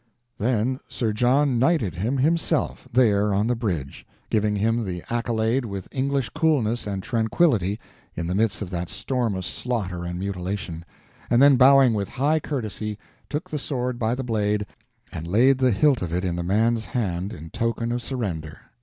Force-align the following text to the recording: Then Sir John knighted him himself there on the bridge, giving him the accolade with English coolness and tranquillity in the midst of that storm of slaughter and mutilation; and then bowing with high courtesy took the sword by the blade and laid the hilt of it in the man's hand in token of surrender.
Then 0.39 0.79
Sir 0.87 1.13
John 1.13 1.59
knighted 1.59 1.93
him 1.93 2.17
himself 2.17 2.87
there 2.91 3.31
on 3.35 3.45
the 3.45 3.53
bridge, 3.55 4.03
giving 4.31 4.55
him 4.55 4.83
the 4.83 5.03
accolade 5.11 5.63
with 5.63 5.87
English 5.91 6.29
coolness 6.29 6.87
and 6.87 7.03
tranquillity 7.03 7.79
in 8.15 8.25
the 8.25 8.33
midst 8.33 8.63
of 8.63 8.71
that 8.71 8.89
storm 8.89 9.35
of 9.35 9.45
slaughter 9.45 10.03
and 10.03 10.17
mutilation; 10.17 10.85
and 11.29 11.39
then 11.39 11.55
bowing 11.55 11.93
with 11.93 12.09
high 12.09 12.39
courtesy 12.39 12.97
took 13.29 13.47
the 13.51 13.59
sword 13.59 13.99
by 13.99 14.15
the 14.15 14.23
blade 14.23 14.65
and 15.11 15.27
laid 15.27 15.59
the 15.59 15.69
hilt 15.69 16.01
of 16.01 16.11
it 16.11 16.25
in 16.25 16.35
the 16.35 16.41
man's 16.41 16.85
hand 16.85 17.31
in 17.31 17.51
token 17.51 17.91
of 17.91 18.01
surrender. 18.01 18.59